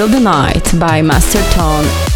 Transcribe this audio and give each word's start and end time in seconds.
Podcast, 0.00 0.12
the 0.12 0.20
Night 0.20 0.78
by 0.78 1.02
Master 1.02 1.42
Tone. 1.52 2.09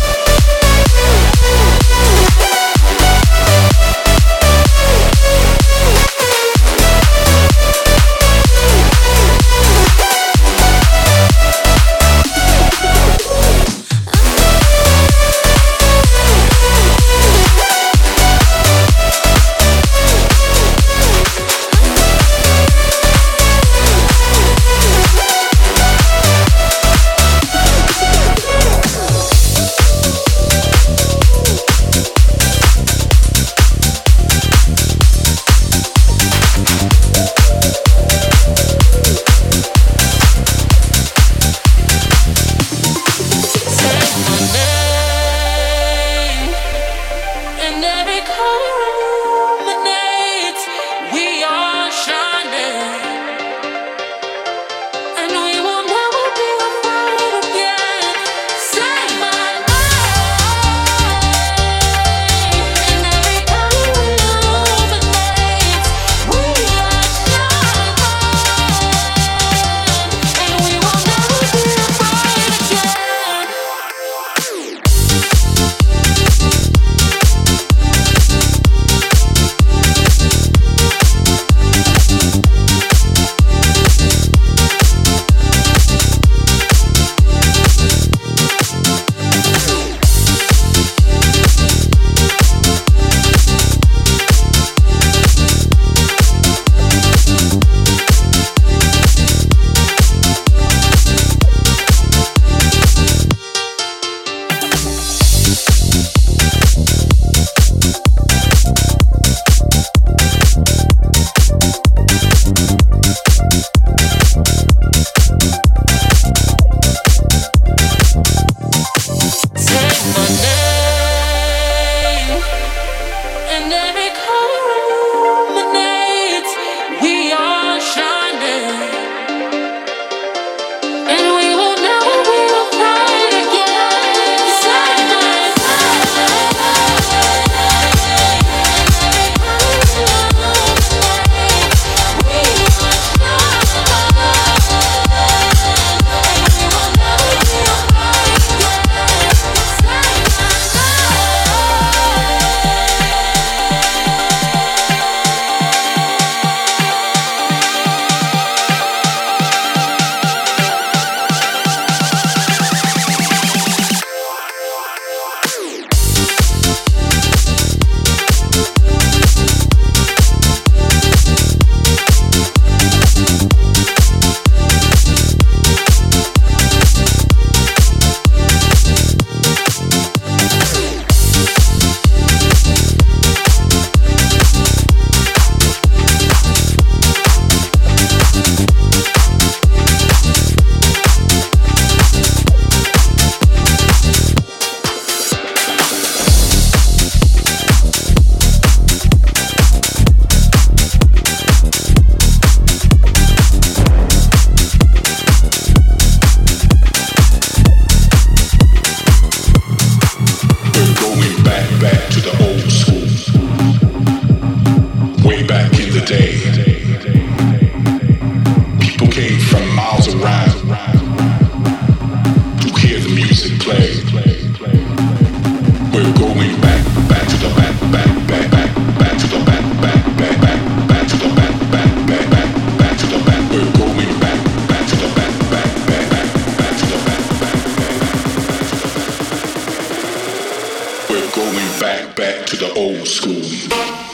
back, 241.94 242.16
back 242.16 242.46
to 242.46 242.56
the 242.56 242.72
old 242.74 243.06
school. 243.06 244.13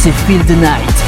C'est 0.00 0.12
Feel 0.12 0.44
the 0.46 0.50
Night. 0.50 1.07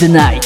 The 0.00 0.08
Night. 0.08 0.45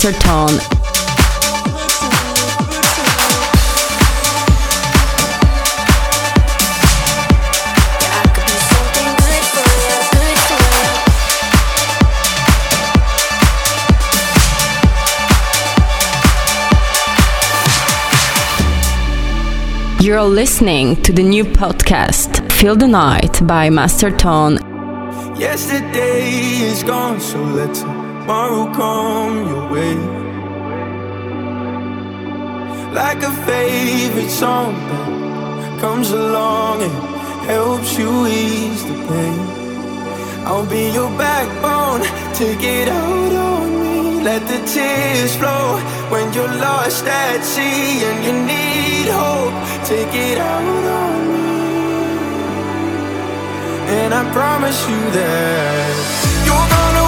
for 0.00 0.10
you. 0.10 0.58
You're 20.00 20.22
listening 20.22 21.02
to 21.02 21.12
the 21.12 21.22
new 21.22 21.44
podcast 21.44 22.50
Feel 22.52 22.76
the 22.76 22.86
Night 22.86 23.46
by 23.46 23.68
Master 23.68 24.10
Tone. 24.16 24.54
Yesterday 25.38 26.30
is 26.62 26.82
gone, 26.82 27.20
so 27.20 27.42
let 27.42 28.07
tomorrow 28.28 28.70
come 28.74 29.48
your 29.48 29.64
way. 29.72 29.94
Like 32.92 33.22
a 33.22 33.32
favorite 33.48 34.28
song 34.28 34.74
that 35.60 35.80
comes 35.80 36.10
along 36.10 36.82
and 36.82 36.92
helps 37.46 37.96
you 37.98 38.26
ease 38.26 38.84
the 38.84 38.98
pain. 39.08 39.40
I'll 40.44 40.66
be 40.66 40.90
your 40.98 41.10
backbone, 41.16 42.02
take 42.34 42.62
it 42.62 42.88
out 42.88 43.32
on 43.48 43.66
me. 43.80 44.22
Let 44.22 44.42
the 44.42 44.60
tears 44.74 45.34
flow 45.36 45.80
when 46.12 46.30
you're 46.34 46.54
lost 46.68 47.06
at 47.06 47.40
sea 47.42 48.04
and 48.08 48.18
you 48.26 48.34
need 48.52 49.08
hope. 49.08 49.56
Take 49.88 50.14
it 50.28 50.36
out 50.36 50.84
on 51.00 51.18
me. 51.32 51.48
And 53.96 54.12
I 54.12 54.22
promise 54.34 54.80
you 54.86 55.00
that 55.16 56.44
you're 56.44 56.68
gonna 56.76 57.07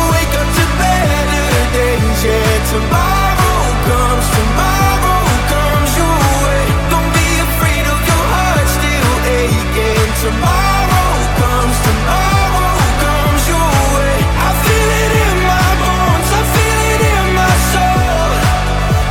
days 1.81 2.25
yet. 2.25 2.61
Tomorrow 2.75 3.61
comes, 3.89 4.27
tomorrow 4.37 5.23
comes 5.53 5.91
your 6.01 6.19
way. 6.45 6.65
Don't 6.93 7.11
be 7.21 7.29
afraid 7.49 7.85
of 7.95 7.99
your 8.11 8.25
heart 8.33 8.67
still 8.79 9.13
aching. 9.41 10.11
Tomorrow 10.27 11.09
comes, 11.41 11.77
tomorrow 11.89 12.75
comes 13.05 13.43
your 13.53 13.73
way. 13.97 14.17
I 14.49 14.51
feel 14.65 14.91
it 15.05 15.13
in 15.25 15.37
my 15.53 15.69
bones, 15.85 16.29
I 16.41 16.43
feel 16.55 16.81
it 16.93 17.03
in 17.17 17.27
my 17.41 17.55
soul. 17.73 18.29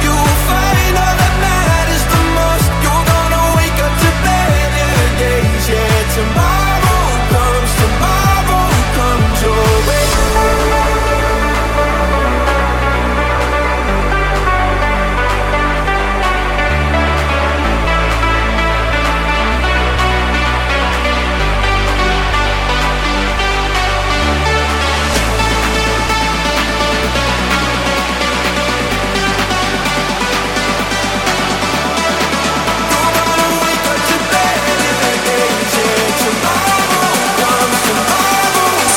You 0.06 0.14
will 0.24 0.42
find 0.52 0.94
all 1.04 1.16
that 1.22 1.36
matters 1.46 2.04
the 2.14 2.22
most. 2.38 2.68
You're 2.86 3.06
gonna 3.14 3.44
wake 3.58 3.80
up 3.86 3.94
to 4.04 4.10
better 4.26 5.08
days. 5.24 5.66
Tomorrow. 6.16 6.49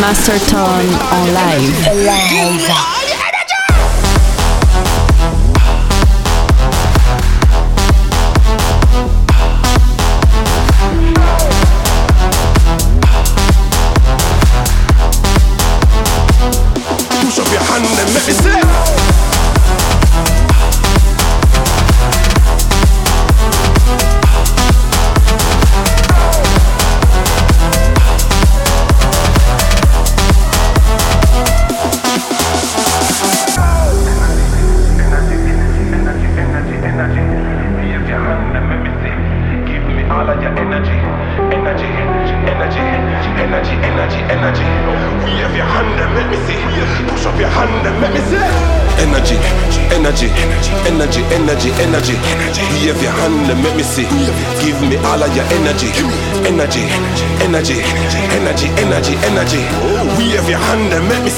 Master 0.00 0.38
Tone 0.50 0.88
on 1.14 1.32
live. 1.32 1.86
Alive. 1.86 3.03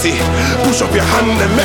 نفسي 0.07 0.71
بشوف 0.71 0.97
يوحنا 0.97 1.47
ما 1.47 1.63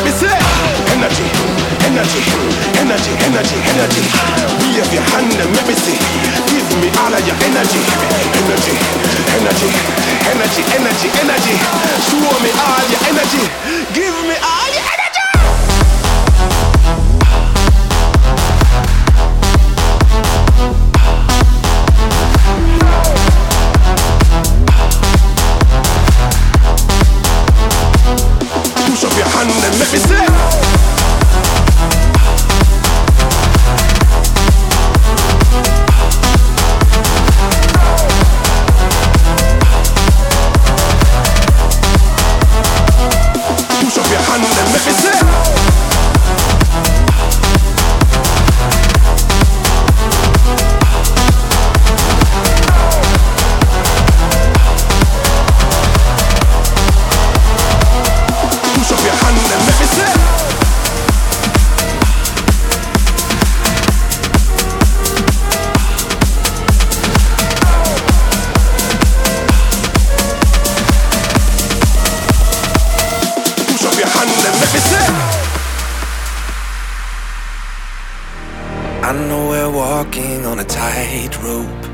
I 79.03 79.13
know 79.13 79.49
we're 79.49 79.71
walking 79.71 80.45
on 80.45 80.59
a 80.59 80.63
tightrope. 80.63 81.85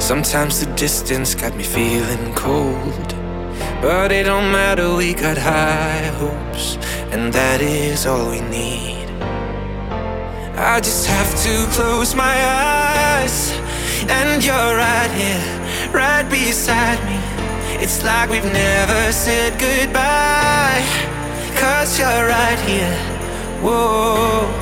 Sometimes 0.00 0.60
the 0.60 0.74
distance 0.76 1.34
got 1.34 1.54
me 1.54 1.62
feeling 1.62 2.34
cold. 2.34 3.08
But 3.82 4.12
it 4.12 4.24
don't 4.24 4.50
matter, 4.50 4.96
we 4.96 5.12
got 5.12 5.36
high 5.36 6.06
hopes, 6.16 6.76
and 7.12 7.34
that 7.34 7.60
is 7.60 8.06
all 8.06 8.30
we 8.30 8.40
need. 8.40 9.10
I 10.56 10.80
just 10.80 11.06
have 11.06 11.30
to 11.44 11.66
close 11.76 12.14
my 12.14 12.34
eyes, 12.34 13.52
and 14.08 14.42
you're 14.42 14.76
right 14.86 15.10
here, 15.10 15.92
right 15.92 16.26
beside 16.30 16.98
me. 17.04 17.20
It's 17.84 18.02
like 18.04 18.30
we've 18.30 18.52
never 18.52 19.12
said 19.12 19.60
goodbye, 19.60 20.82
cause 21.60 21.98
you're 21.98 22.26
right 22.26 22.58
here. 22.60 22.96
Whoa. 23.60 24.61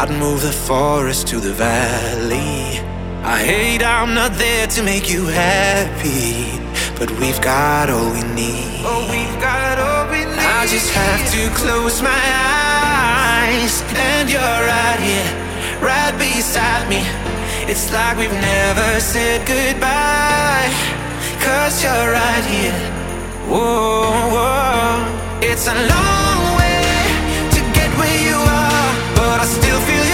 I'd 0.00 0.10
move 0.10 0.42
the 0.42 0.52
forest 0.52 1.26
to 1.26 1.40
the 1.40 1.52
valley. 1.52 2.78
I 3.24 3.38
hate 3.42 3.82
I'm 3.82 4.14
not 4.14 4.32
there 4.34 4.68
to 4.68 4.80
make 4.84 5.10
you 5.10 5.26
happy, 5.26 6.54
but 6.96 7.10
we've 7.18 7.40
got 7.40 7.90
all 7.90 8.08
we 8.12 8.22
need. 8.32 8.78
Oh, 8.86 9.02
we've 9.10 9.38
got 9.42 9.74
all 9.86 10.06
we 10.12 10.20
need. 10.20 10.54
I 10.60 10.68
just 10.68 10.90
have 10.94 11.22
to 11.34 11.42
close 11.60 12.00
my 12.00 12.24
eyes, 13.42 13.82
and 14.12 14.30
you're 14.30 14.60
right 14.76 15.00
here, 15.02 15.30
right 15.82 16.14
beside 16.16 16.88
me. 16.88 17.02
It's 17.66 17.90
like 17.92 18.16
we've 18.18 18.40
never 18.54 19.00
said 19.00 19.44
goodbye, 19.48 20.70
cause 21.42 21.82
you're 21.82 22.12
right 22.20 22.44
here. 22.54 22.80
Whoa, 23.50 24.14
whoa. 24.30 25.42
it's 25.42 25.66
a 25.66 25.74
long 25.74 26.56
way 26.56 26.67
but 29.38 29.44
I 29.44 29.50
still 29.50 29.80
feel 29.82 30.07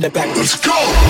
in 0.00 0.02
the 0.02 0.10
back. 0.10 0.34
Let's 0.36 0.56
go! 0.56 1.09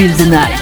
Feel 0.00 0.16
the 0.16 0.30
Night. 0.30 0.56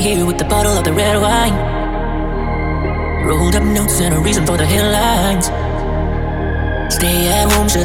Here 0.00 0.24
with 0.24 0.38
the 0.38 0.44
bottle 0.44 0.72
of 0.78 0.84
the 0.84 0.94
red 0.94 1.20
wine. 1.20 1.52
Rolled 3.26 3.54
up 3.54 3.62
notes 3.62 4.00
and 4.00 4.14
a 4.14 4.18
reason 4.20 4.46
for 4.46 4.56
the 4.56 4.64
headlines. 4.64 5.09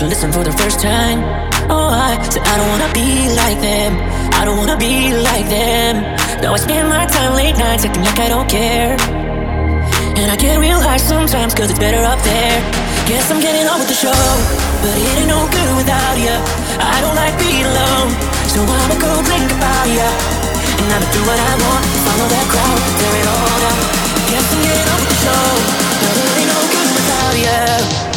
Should've 0.06 0.22
listened 0.22 0.36
for 0.38 0.46
the 0.46 0.54
first 0.62 0.80
time. 0.86 1.18
Oh, 1.66 1.90
I 1.90 2.14
said 2.30 2.46
I 2.46 2.62
don't 2.62 2.70
wanna 2.70 2.94
be 2.94 3.26
like 3.42 3.58
them. 3.58 3.98
I 4.38 4.46
don't 4.46 4.58
wanna 4.62 4.78
be 4.78 5.10
like 5.18 5.50
them. 5.50 6.06
Now 6.46 6.54
I 6.54 6.60
spend 6.62 6.90
my 6.94 7.10
time 7.10 7.34
late 7.34 7.58
nights 7.58 7.86
acting 7.86 8.06
like 8.06 8.20
I 8.22 8.30
don't 8.30 8.46
care. 8.46 8.94
And 10.14 10.30
I 10.30 10.38
get 10.38 10.62
real 10.62 10.78
high 10.78 11.02
sometimes 11.02 11.58
cause 11.58 11.74
it's 11.74 11.82
better 11.82 12.06
up 12.06 12.22
there. 12.22 12.62
Guess 13.10 13.34
I'm 13.34 13.42
getting 13.42 13.66
on 13.66 13.82
with 13.82 13.90
the 13.90 13.98
show, 13.98 14.22
but 14.86 14.94
it 14.94 15.26
ain't 15.26 15.26
no 15.26 15.42
good 15.50 15.72
without 15.74 16.18
you. 16.22 16.38
I 16.78 17.02
don't 17.02 17.18
like 17.18 17.34
being 17.42 17.66
alone, 17.66 18.14
so 18.54 18.62
I'ma 18.62 19.02
go 19.02 19.10
drink 19.26 19.50
about 19.58 19.90
ya. 19.90 20.10
And 20.86 20.90
I'ma 20.94 21.08
do 21.18 21.22
what 21.26 21.40
I 21.42 21.54
want, 21.66 21.82
follow 22.06 22.28
that 22.30 22.46
crowd, 22.54 22.80
tear 23.02 23.14
it 23.26 23.26
all 23.26 23.58
down. 23.58 23.82
Guess 24.30 24.54
I'm 24.54 24.62
getting 24.70 24.86
on 24.86 24.98
with 25.02 25.10
the 25.10 25.20
show, 25.26 25.46
but 25.98 26.14
it 26.14 26.30
ain't 26.30 26.50
no 26.54 26.60
good 26.70 26.90
without 26.94 27.38
ya. 27.42 28.15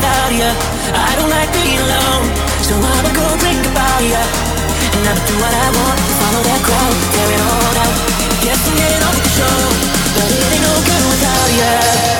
Without 0.00 0.32
ya. 0.32 0.50
I 0.96 1.12
don't 1.20 1.28
like 1.28 1.52
being 1.52 1.76
alone, 1.76 2.24
so 2.64 2.72
I'ma 2.72 3.10
go 3.12 3.26
drink 3.36 3.60
about 3.68 4.00
ya. 4.00 4.22
And 4.96 5.04
I'ma 5.04 5.22
do 5.28 5.34
what 5.36 5.52
I 5.52 5.68
want, 5.76 6.00
follow 6.16 6.42
that 6.48 6.60
crowd, 6.64 6.96
tear 7.12 7.28
it 7.36 7.42
all 7.44 7.76
out. 7.84 7.96
Guess 8.40 8.60
I'm 8.64 8.76
getting 8.80 9.02
on 9.04 9.16
the 9.20 9.28
show, 9.36 9.58
but 10.16 10.28
it 10.32 10.40
ain't 10.56 10.62
no 10.64 10.74
good 10.88 11.04
without 11.12 11.50
ya. 11.60 12.19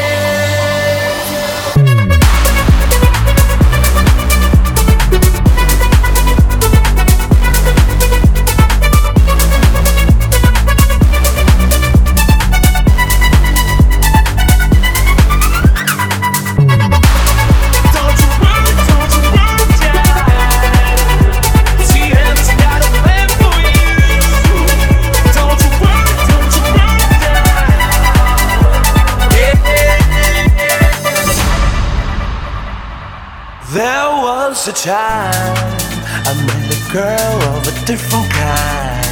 A 34.71 34.73
time 34.73 35.77
I 36.23 36.33
met 36.47 36.67
a 36.71 36.79
girl 36.93 37.37
of 37.55 37.67
a 37.67 37.73
different 37.85 38.29
kind. 38.31 39.07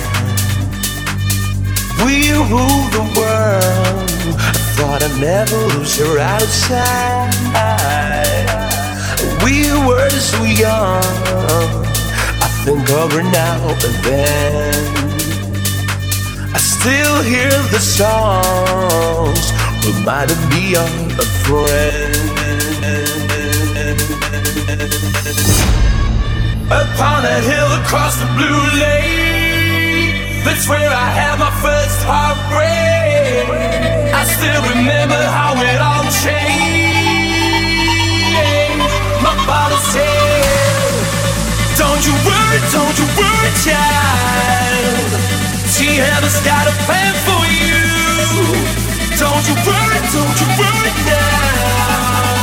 We 2.05 2.31
ruled 2.31 2.91
the 2.95 3.05
world. 3.17 4.35
I 4.39 4.61
thought 4.75 5.03
I'd 5.03 5.19
never 5.19 5.57
lose 5.73 5.97
her 5.99 6.19
outside. 6.19 7.33
We 9.43 9.55
were 9.87 10.09
so 10.11 10.43
young. 10.43 11.03
I 12.45 12.49
think 12.63 12.89
of 12.91 13.11
her 13.11 13.23
now 13.23 13.59
and 13.69 13.97
then. 14.07 14.85
I 16.55 16.59
still 16.59 17.21
hear 17.21 17.51
the 17.75 17.81
songs 17.99 19.45
reminding 19.85 20.43
me 20.53 20.75
of 20.75 21.19
a 21.19 21.27
friend. 21.43 22.08
Upon 24.69 24.85
a 27.25 27.41
hill 27.41 27.71
across 27.81 28.21
the 28.21 28.29
blue 28.37 28.61
lake, 28.77 30.45
that's 30.45 30.69
where 30.69 30.93
I 30.93 31.09
had 31.09 31.39
my 31.39 31.49
first 31.57 32.05
heartbreak. 32.05 33.49
I 34.13 34.23
still 34.29 34.61
remember 34.69 35.17
how 35.33 35.57
it 35.57 35.81
all 35.81 36.05
changed. 36.21 36.85
My 39.25 39.33
father 39.49 39.81
said, 39.89 40.45
Don't 41.73 42.05
you 42.05 42.13
worry, 42.21 42.61
don't 42.69 42.93
you 42.93 43.09
worry, 43.17 43.51
child. 43.65 45.17
She 45.65 45.97
has 45.97 46.45
got 46.45 46.69
a 46.69 46.75
plan 46.85 47.17
for 47.25 47.41
you. 47.57 48.53
Don't 49.17 49.45
you 49.49 49.57
worry, 49.65 49.97
don't 50.13 50.37
you 50.37 50.47
worry 50.61 50.93
now. 51.09 52.38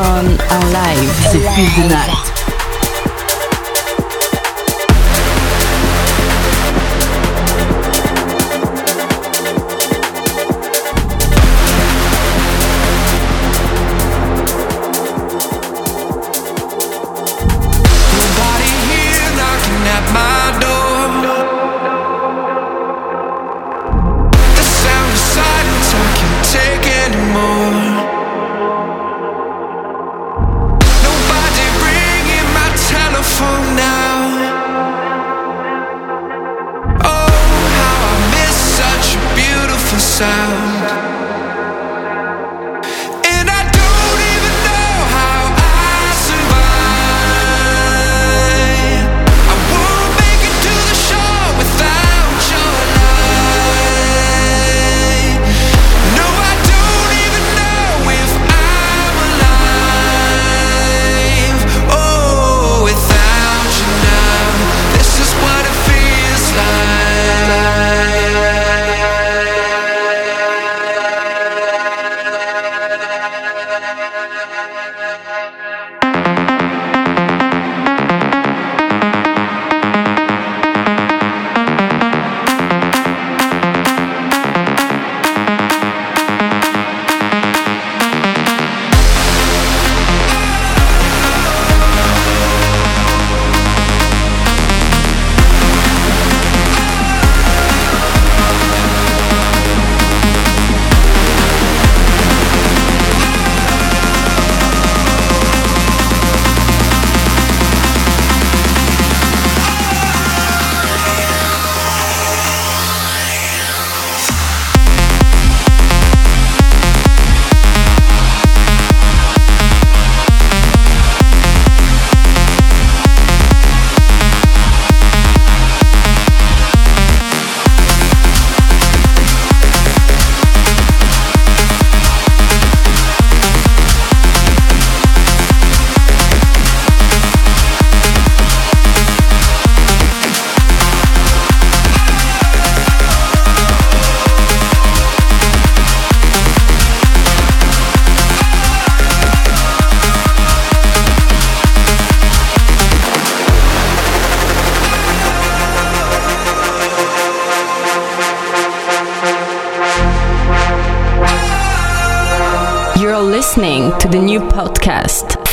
Master 0.00 0.12
Tone 0.12 0.38
Alive. 0.50 1.28
C'est 1.30 1.38
Feel 1.38 1.70
the 1.76 1.90
Night. 1.90 2.29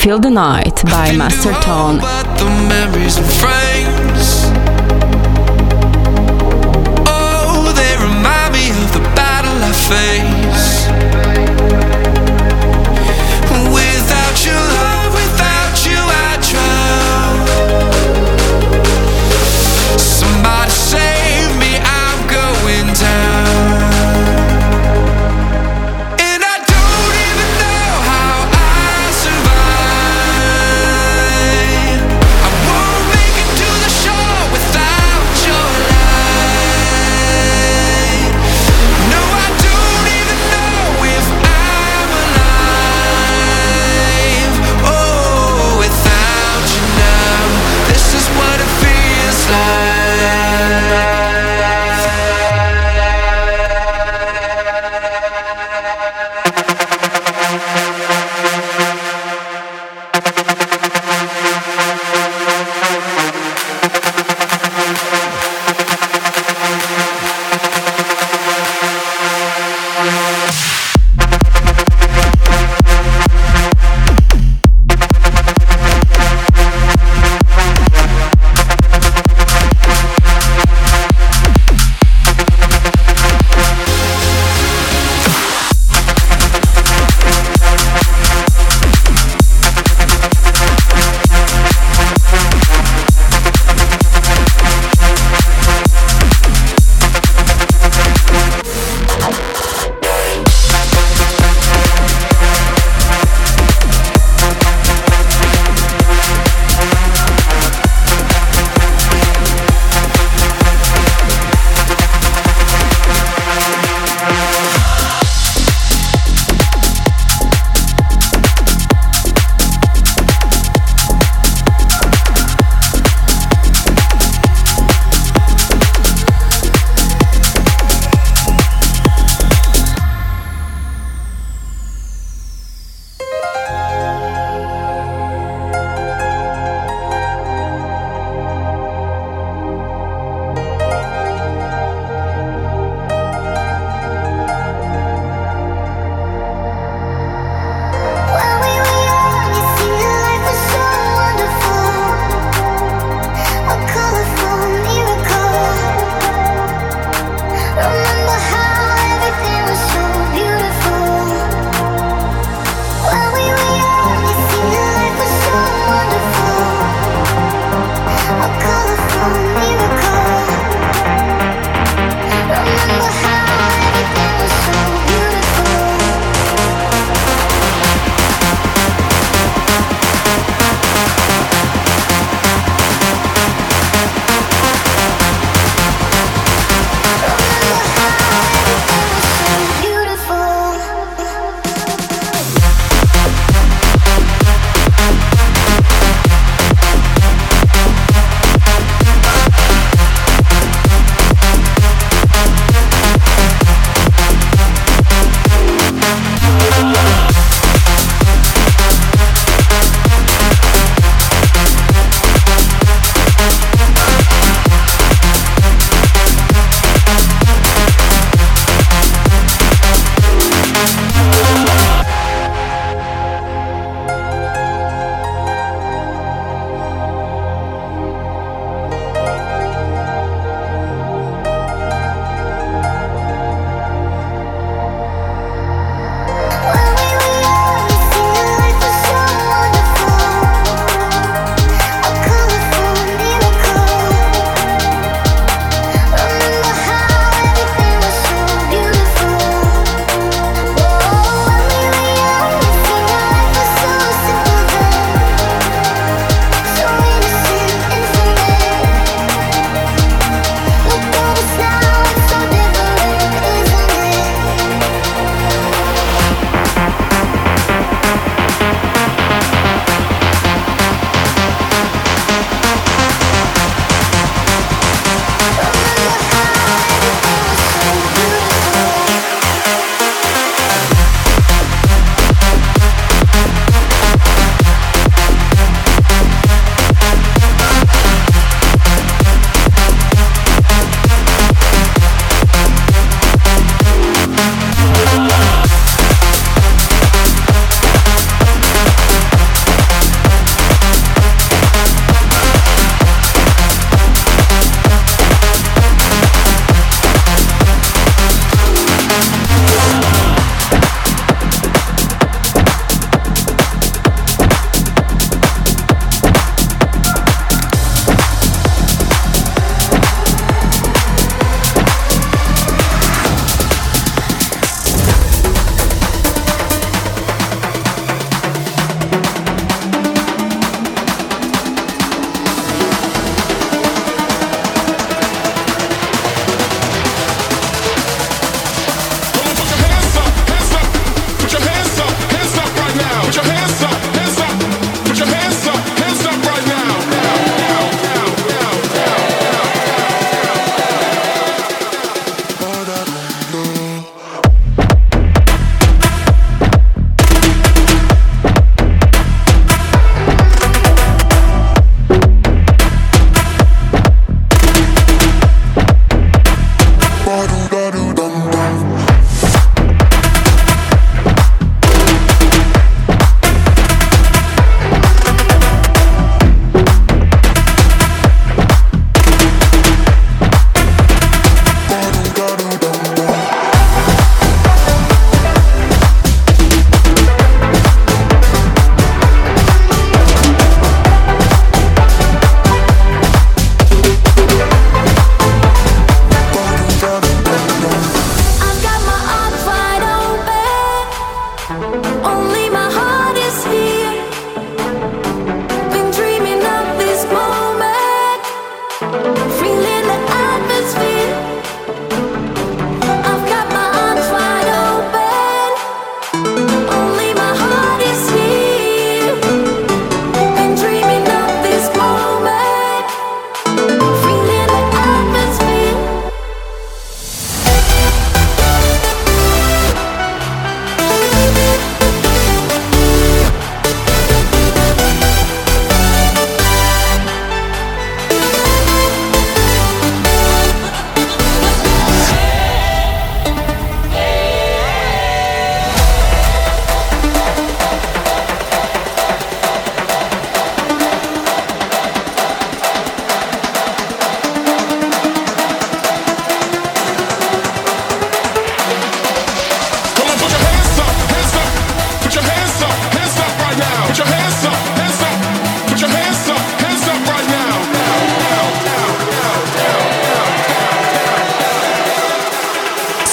Feel 0.07 0.19
the 0.19 0.29
Night 0.29 0.85
by 0.85 1.13
Master 1.17 1.51
Tone. 1.55 2.16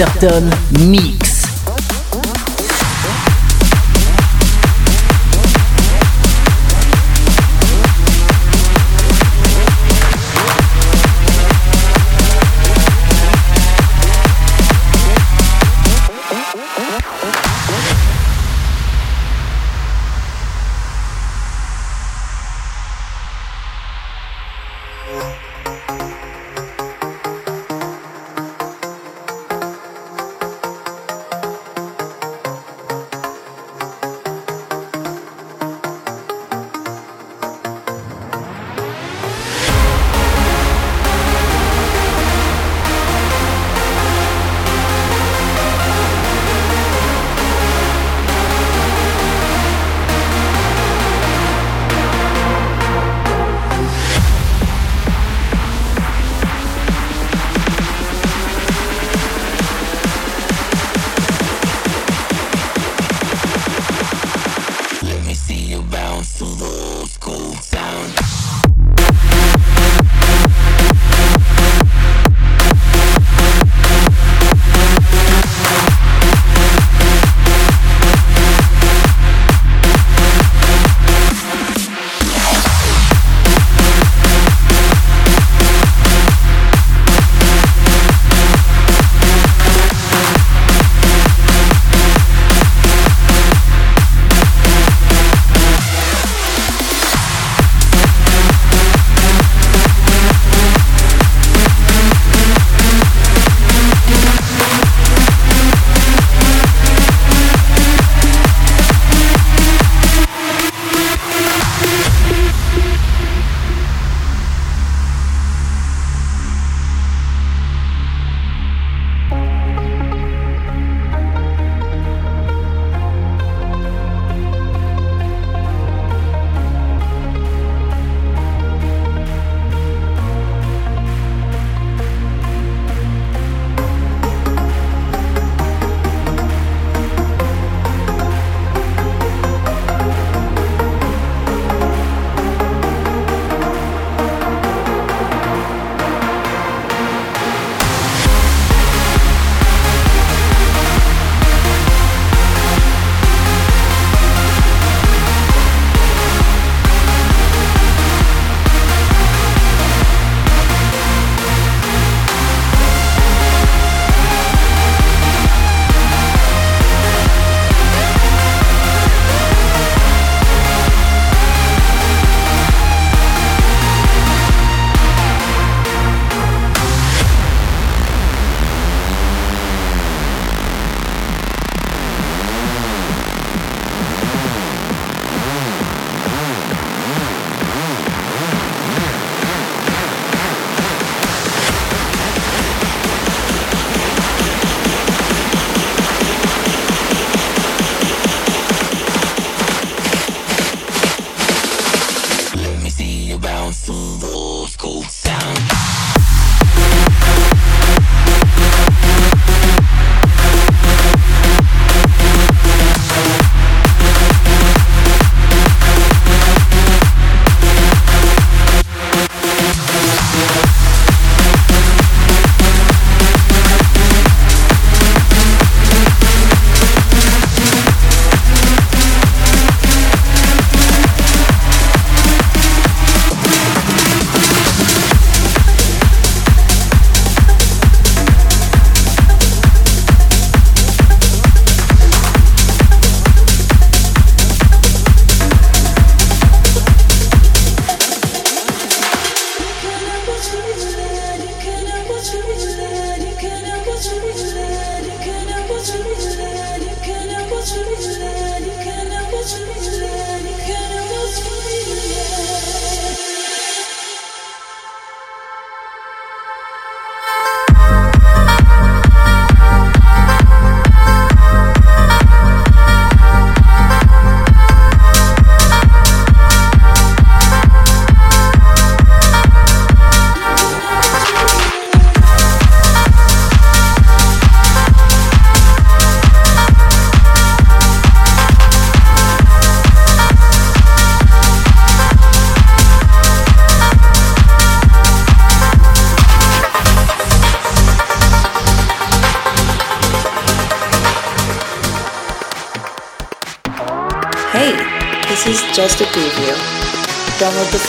Masterton 0.00 0.48
Mix. 0.88 1.29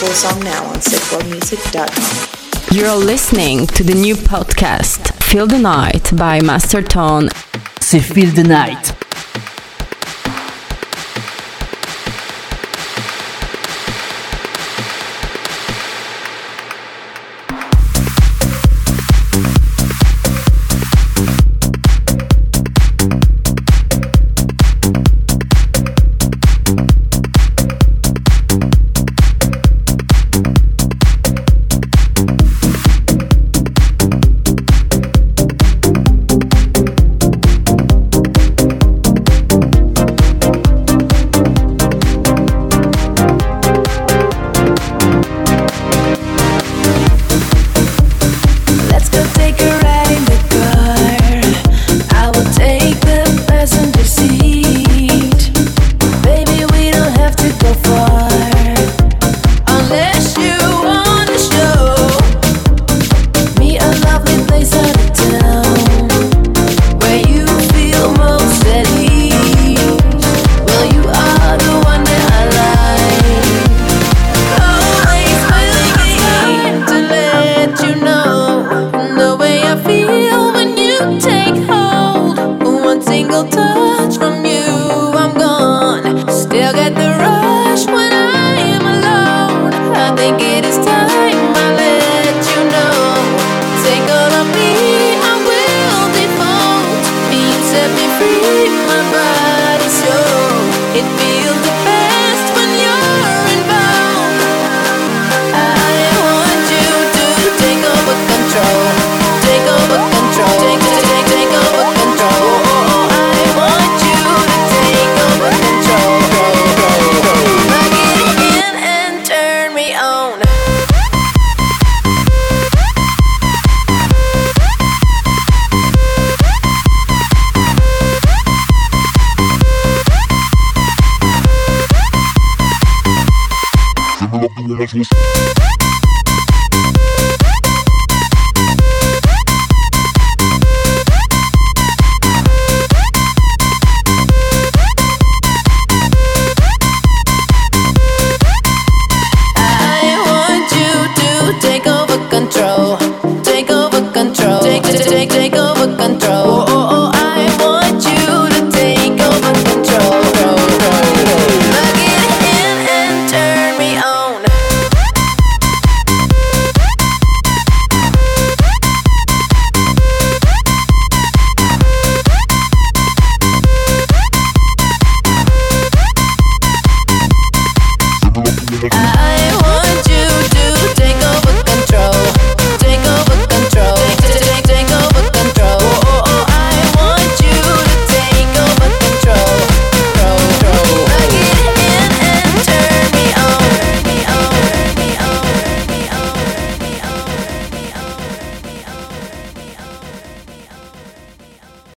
full 0.02 0.14
song 0.14 0.40
now 0.40 0.64
on 0.64 0.74
sickworldmusic.com. 0.76 2.76
You're 2.76 2.96
listening 2.96 3.68
to 3.68 3.84
the 3.84 3.94
new 3.94 4.16
podcast, 4.16 5.14
Feel 5.22 5.46
the 5.46 5.58
Night 5.58 6.10
by 6.16 6.40
Master 6.40 6.82
Tone. 6.82 7.28
Feel 7.80 8.34
the 8.34 8.42
Night 8.42 8.91